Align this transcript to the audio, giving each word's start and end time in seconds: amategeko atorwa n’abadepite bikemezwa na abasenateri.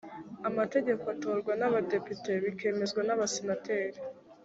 amategeko 0.49 1.03
atorwa 1.13 1.51
n’abadepite 1.59 2.31
bikemezwa 2.43 3.01
na 3.03 3.13
abasenateri. 3.17 3.99